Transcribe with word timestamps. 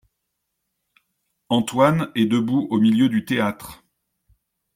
Antoine 1.49 2.11
est 2.15 2.25
debout 2.25 2.65
au 2.71 2.79
milieu 2.79 3.07
du 3.07 3.23
théâtre. 3.23 3.83